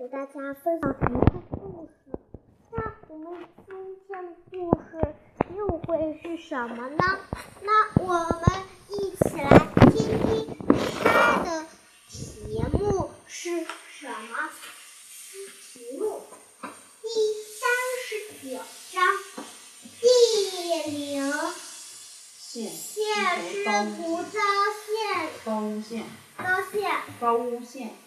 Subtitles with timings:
[0.00, 1.04] 给大家分享一个
[1.50, 1.92] 故事。
[2.72, 3.34] 那我们
[3.66, 3.74] 今
[4.08, 5.14] 天的故事
[5.54, 7.18] 又会是什么呢？
[7.60, 8.42] 那我们
[8.88, 9.50] 一起来
[9.90, 10.56] 听听
[11.04, 11.66] 它的
[12.08, 14.48] 题目是什么？
[15.70, 16.22] 题目
[17.02, 17.08] 第
[17.60, 17.68] 三
[18.08, 18.16] 十
[18.48, 18.56] 九
[18.90, 19.04] 章
[20.00, 20.08] 地
[20.70, 20.80] 灵
[22.38, 23.04] 县县
[23.52, 24.40] 师徒遭
[24.88, 26.06] 县高屋县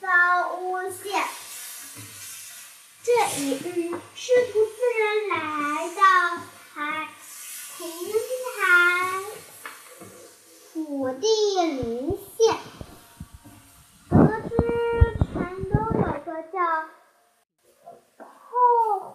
[0.00, 0.08] 遭
[0.90, 1.22] 县。
[3.24, 3.56] 这一日，
[4.16, 5.36] 师徒四人来
[5.94, 6.02] 到
[6.74, 6.74] 台
[7.78, 7.80] 亭
[8.58, 8.60] 台
[10.72, 10.76] 土
[11.20, 11.26] 地
[11.60, 12.56] 陵县，
[14.10, 14.50] 得知
[15.32, 15.32] 城
[15.70, 16.58] 中有个叫
[18.18, 18.98] 后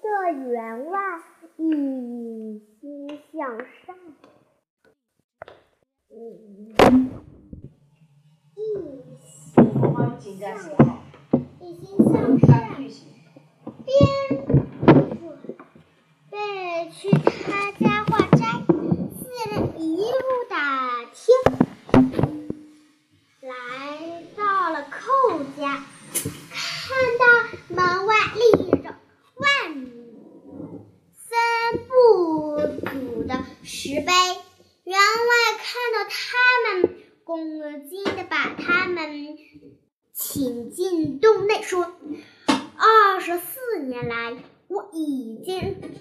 [0.00, 0.06] 的
[0.48, 0.96] 员外
[1.58, 1.60] 一
[2.80, 3.94] 心向善，
[6.08, 6.16] 嗯，
[8.56, 8.58] 一
[9.20, 10.80] 心我帮你紧张写好，
[11.60, 12.50] 一心向看
[12.88, 13.21] 善。
[13.84, 14.68] 边准
[16.30, 16.36] 备
[16.92, 18.44] 去他家化斋，
[19.18, 21.34] 四人一路打听，
[23.40, 25.84] 来到了寇家，
[26.50, 27.24] 看到
[27.68, 28.42] 门外立
[28.82, 28.94] 着
[29.36, 29.42] 万
[31.16, 31.28] 僧
[31.88, 31.92] 不
[32.88, 34.12] 足的石碑，
[34.84, 36.16] 员外看到他
[36.80, 36.94] 们，
[37.24, 39.36] 恭敬的把他们
[40.12, 41.90] 请进洞内，说。
[42.84, 44.34] 二十四年来，
[44.66, 46.00] 我已经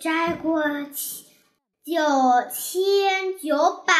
[0.00, 1.26] 摘过七
[1.84, 1.92] 九
[2.50, 3.92] 千九百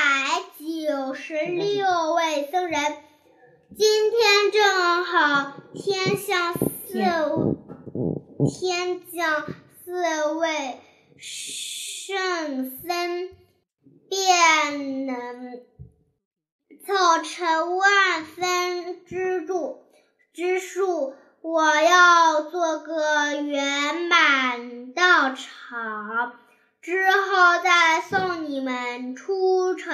[0.58, 2.80] 九十六位僧人。
[3.77, 6.98] 今天正好天降四
[8.48, 9.47] 天降
[9.84, 10.80] 四位
[11.19, 13.28] 圣僧，
[14.08, 15.61] 便能
[16.86, 19.72] 凑成万僧之助。
[21.53, 26.33] 我要做个圆满道场，
[26.80, 29.92] 之后再送你们出城。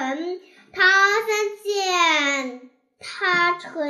[0.71, 3.81] 唐僧见他诚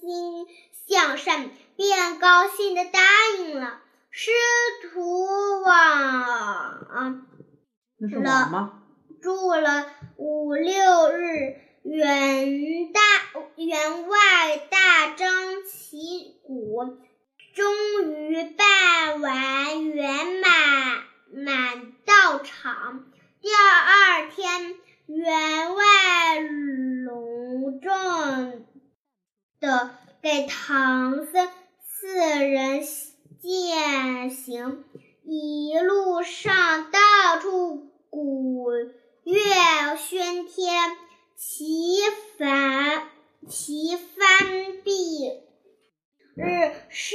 [0.00, 0.46] 心
[0.86, 3.00] 向善，便高兴的答
[3.38, 3.80] 应了。
[4.10, 4.30] 师
[4.90, 7.20] 徒往
[7.98, 8.72] 了？
[9.20, 9.84] 住了
[10.16, 11.54] 五六日，
[11.88, 13.00] 员大
[13.56, 16.98] 员外大张旗鼓，
[17.54, 23.06] 终于办完圆满满道场。
[23.40, 24.76] 第二天，
[25.06, 28.66] 员外隆重
[29.58, 31.48] 的给唐僧
[31.82, 32.82] 四人
[33.40, 34.84] 饯行，
[35.24, 38.68] 一路上到处鼓
[39.24, 40.96] 乐喧天，
[41.40, 42.02] 齐
[42.36, 43.08] 帆
[43.48, 45.28] 齐帆毕
[46.34, 47.14] 日，师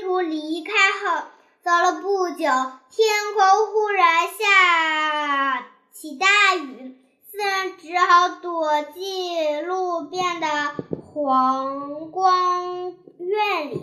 [0.00, 1.26] 徒离开后，
[1.60, 6.96] 走了不久，天空忽然下起大雨，
[7.28, 10.76] 四人只好躲进路边的
[11.12, 13.80] 黄光院里。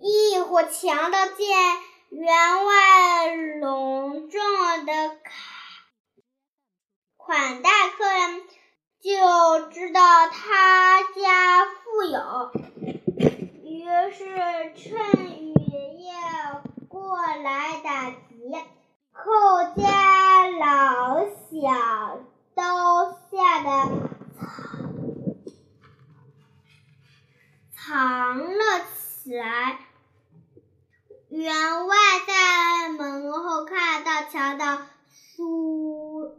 [0.00, 1.48] 一伙强盗见
[2.10, 5.18] 员外隆重的款
[7.16, 8.42] 款待客人，
[9.04, 9.10] 就
[9.68, 10.00] 知道
[10.30, 12.50] 他家富有，
[13.62, 14.96] 于是趁
[15.28, 15.52] 雨
[15.98, 16.14] 夜
[16.88, 18.16] 过来打劫。
[19.12, 19.20] 寇
[19.76, 22.20] 家老小
[22.54, 22.62] 都
[23.30, 23.68] 吓得
[27.76, 28.62] 藏了
[28.96, 29.80] 起来。
[31.28, 31.94] 员外
[32.26, 34.78] 在门后看到强盗
[35.10, 36.32] 苏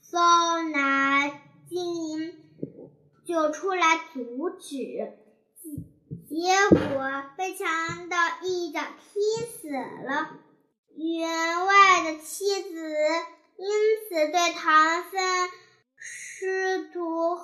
[0.00, 0.18] 搜
[0.72, 1.15] 拿，
[3.26, 4.68] 就出来阻止，
[6.28, 10.30] 结结果被强盗一脚踢死了。
[10.94, 12.92] 员外的妻子
[13.56, 13.68] 因
[14.08, 15.50] 此对唐僧
[15.96, 17.36] 师徒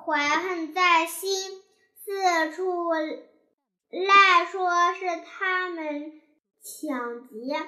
[0.00, 1.62] 怀恨在心，
[2.04, 2.92] 四处
[3.90, 6.20] 赖说是他们
[6.62, 7.62] 抢劫。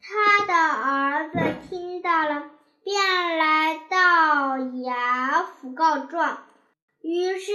[0.00, 1.38] 他的儿子
[1.68, 2.50] 听到了，
[2.82, 6.44] 便来到衙府告状。
[7.12, 7.52] 于是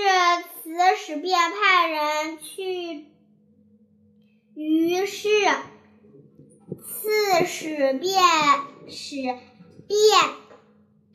[0.62, 3.08] 刺史便派人去，
[4.54, 5.28] 于是
[6.84, 8.22] 刺史便
[8.88, 9.16] 使
[9.88, 10.00] 便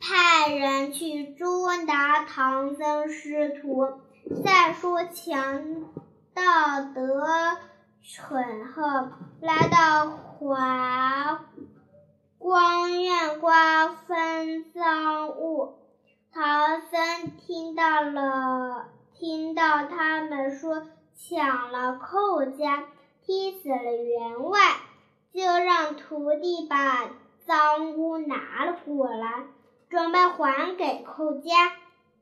[0.01, 4.01] 派人去捉拿唐僧师徒。
[4.43, 5.85] 再说强
[6.33, 7.57] 盗得
[8.01, 9.09] 逞后，
[9.39, 11.45] 来到华
[12.37, 15.82] 光院瓜分赃物。
[16.35, 20.81] 唐僧听到了，听到他们说
[21.15, 22.85] 抢了寇家，
[23.23, 24.59] 踢死了员外，
[25.31, 27.07] 就让徒弟把
[27.45, 29.43] 赃物拿了过来，
[29.91, 31.51] 准备还给寇家。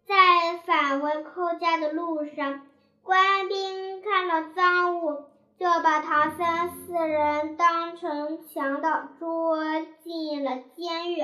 [0.05, 2.67] 在返回寇家的路上，
[3.03, 5.23] 官兵看到赃物，
[5.57, 9.63] 就把唐僧四人当成强盗，捉
[10.03, 11.23] 进了监狱。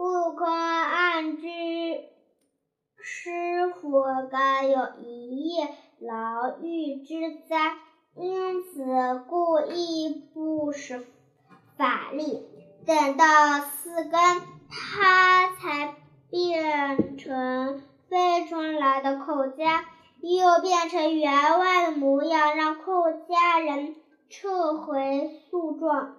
[0.00, 1.46] 悟空暗知
[3.02, 4.02] 师傅
[4.32, 5.68] 该有一夜
[5.98, 7.76] 牢狱之灾，
[8.16, 11.06] 因此故意不使
[11.76, 12.46] 法力。
[12.86, 15.94] 等到四更，他才
[16.30, 19.84] 变成飞出来的寇家，
[20.22, 23.96] 又变成员外的模样，让寇家人
[24.30, 26.16] 撤回诉状。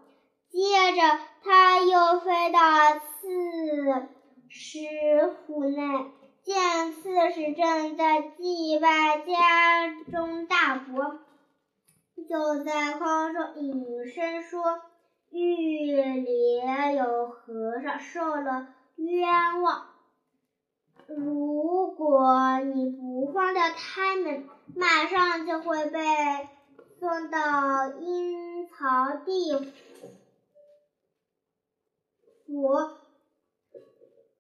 [0.52, 0.60] 接
[0.96, 1.02] 着，
[1.46, 2.60] 他又飞到
[3.00, 4.10] 刺
[4.50, 4.80] 史
[5.48, 6.12] 府内，
[6.44, 11.20] 见刺史正在祭拜家中大伯，
[12.28, 14.62] 就在空中隐声说
[15.32, 16.58] ：“狱里
[16.98, 18.68] 有和尚受了
[18.98, 19.86] 冤枉，
[21.08, 24.44] 如果你不放掉他们，
[24.76, 26.00] 马上就会被
[27.00, 27.40] 送到
[28.02, 29.66] 阴曹地府。”
[32.54, 32.98] 我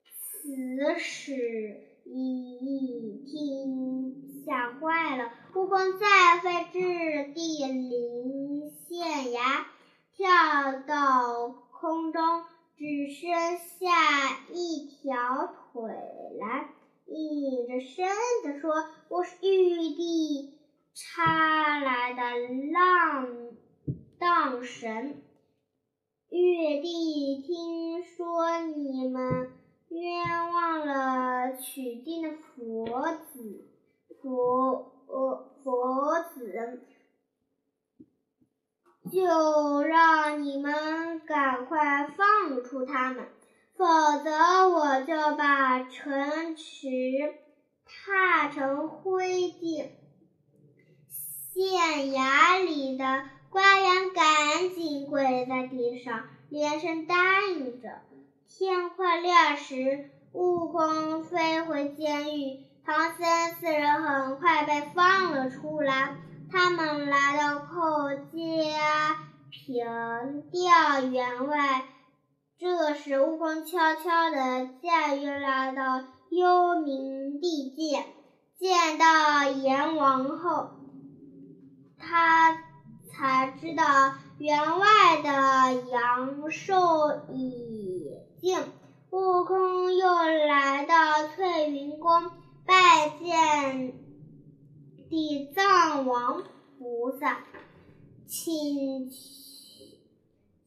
[0.03, 1.31] 此使
[2.03, 9.65] 一听吓坏了，悟空再飞至地灵县崖，
[10.13, 12.43] 跳到空中，
[12.75, 13.31] 只剩
[13.79, 15.81] 下一条腿
[16.37, 16.69] 来，
[17.05, 18.09] 硬着身
[18.43, 18.73] 子说
[19.07, 20.59] ：“我是玉帝
[20.93, 22.21] 差来的
[22.73, 23.53] 浪
[24.19, 25.23] 荡神。”
[26.33, 29.51] 玉帝听说你们
[29.89, 32.88] 冤枉了取经的佛
[33.33, 33.68] 子，
[34.22, 36.83] 佛呃佛子，
[39.12, 43.28] 就让你们赶快放出他们，
[43.75, 43.86] 否
[44.24, 46.80] 则我就把城池
[47.86, 49.89] 踏成灰烬。
[51.10, 53.25] 县衙里的。
[53.51, 54.24] 官员赶
[55.11, 57.15] 跪在地上，连声答
[57.49, 57.89] 应着。
[58.47, 63.27] 天快亮时，悟空飞回监狱，唐僧
[63.59, 66.15] 四人很快被放了出来。
[66.49, 69.17] 他们来到寇家，
[69.49, 71.83] 平调员外。
[72.57, 78.05] 这时，悟空悄悄地驾驭来到幽冥地界，
[78.57, 80.69] 见到阎王后，
[81.99, 82.70] 他。
[83.11, 83.83] 才知道
[84.37, 86.75] 员外的阳寿
[87.31, 88.07] 已
[88.39, 88.57] 尽，
[89.11, 90.07] 悟空又
[90.47, 92.31] 来到翠云宫
[92.65, 93.93] 拜见
[95.09, 96.43] 地藏王
[96.79, 97.39] 菩萨，
[98.25, 99.09] 请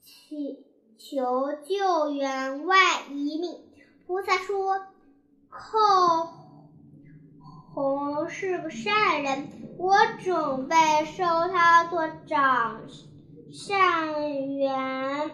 [0.02, 0.58] 请
[0.98, 2.76] 求救员外
[3.10, 3.58] 一命。
[4.06, 4.80] 菩萨说
[5.48, 6.28] ：“寇。”
[7.74, 9.48] 洪是个善人，
[9.78, 12.82] 我准备收他做掌
[13.52, 15.30] 上元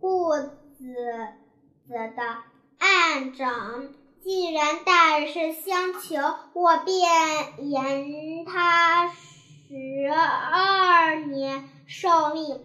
[0.00, 0.52] 故子
[1.86, 2.22] 子的
[2.78, 3.88] 案长。
[4.22, 6.18] 既然大事相求，
[6.54, 12.64] 我便延他十二年寿命。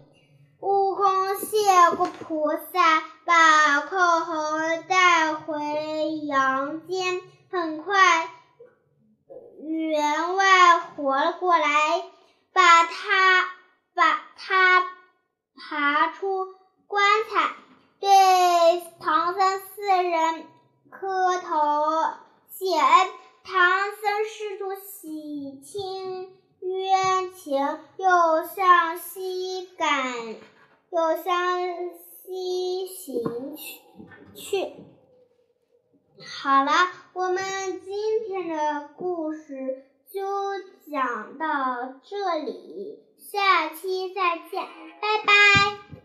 [0.60, 4.34] 悟空谢过菩萨，把寇猴
[4.88, 7.20] 带回阳间。
[7.50, 8.28] 很快，
[9.68, 11.68] 员外活了过来，
[12.54, 13.44] 把他
[13.94, 14.82] 把他
[15.54, 16.54] 爬出
[16.86, 17.50] 棺材，
[18.00, 18.08] 对
[18.98, 20.46] 唐僧四人
[20.90, 21.84] 磕头
[22.50, 23.10] 谢恩。
[23.44, 23.60] 唐
[24.00, 30.14] 僧师徒洗清冤情，又向西赶，
[30.90, 31.60] 又向
[32.24, 33.80] 西行去
[34.34, 34.72] 去。
[36.26, 36.72] 好了，
[37.18, 37.42] 我们
[37.84, 40.20] 今天的故事就
[40.88, 44.62] 讲到这里，下期再见，
[45.02, 45.97] 拜拜。